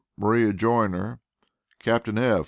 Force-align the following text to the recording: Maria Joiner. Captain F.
Maria 0.17 0.51
Joiner. 0.51 1.19
Captain 1.77 2.17
F. 2.17 2.39